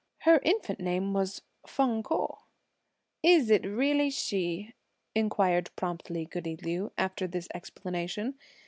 Her 0.21 0.39
infant 0.41 0.79
name 0.79 1.13
was 1.13 1.43
Feng 1.67 2.01
Ko." 2.01 2.39
"Is 3.21 3.51
it 3.51 3.63
really 3.63 4.09
she?" 4.09 4.73
inquired 5.13 5.69
promptly 5.75 6.25
goody 6.25 6.55
Liu, 6.57 6.91
after 6.97 7.27
this 7.27 7.47
explanation. 7.53 8.33